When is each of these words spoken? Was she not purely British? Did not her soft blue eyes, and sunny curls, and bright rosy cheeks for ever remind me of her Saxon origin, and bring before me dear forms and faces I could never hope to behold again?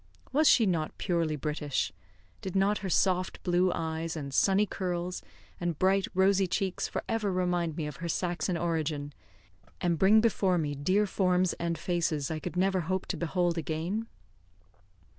Was 0.33 0.47
she 0.49 0.65
not 0.65 0.97
purely 0.97 1.35
British? 1.35 1.93
Did 2.41 2.55
not 2.55 2.79
her 2.79 2.89
soft 2.89 3.43
blue 3.43 3.71
eyes, 3.71 4.15
and 4.15 4.33
sunny 4.33 4.65
curls, 4.65 5.21
and 5.59 5.77
bright 5.77 6.07
rosy 6.15 6.47
cheeks 6.47 6.87
for 6.87 7.03
ever 7.07 7.31
remind 7.31 7.77
me 7.77 7.85
of 7.85 7.97
her 7.97 8.09
Saxon 8.09 8.57
origin, 8.57 9.13
and 9.79 9.99
bring 9.99 10.19
before 10.19 10.57
me 10.57 10.73
dear 10.73 11.05
forms 11.05 11.53
and 11.59 11.77
faces 11.77 12.31
I 12.31 12.39
could 12.39 12.55
never 12.57 12.79
hope 12.79 13.05
to 13.09 13.15
behold 13.15 13.59
again? 13.59 14.07